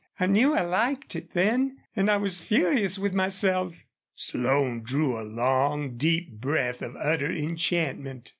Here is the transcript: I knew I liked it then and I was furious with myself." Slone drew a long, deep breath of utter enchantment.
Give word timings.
I 0.19 0.25
knew 0.25 0.55
I 0.55 0.61
liked 0.61 1.15
it 1.15 1.33
then 1.35 1.77
and 1.95 2.09
I 2.09 2.17
was 2.17 2.39
furious 2.39 2.97
with 2.97 3.13
myself." 3.13 3.75
Slone 4.15 4.81
drew 4.81 5.15
a 5.15 5.21
long, 5.21 5.95
deep 5.95 6.31
breath 6.41 6.81
of 6.81 6.95
utter 6.95 7.31
enchantment. 7.31 8.29